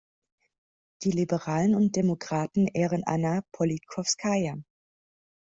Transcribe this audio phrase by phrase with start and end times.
[1.03, 4.57] Die Liberalen und Demokraten ehren Anna Politkowskaja.